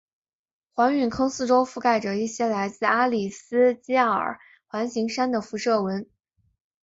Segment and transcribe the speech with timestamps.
[0.73, 6.09] 环陨坑四周覆盖着一些来自阿里斯基尔环形山的辐射纹。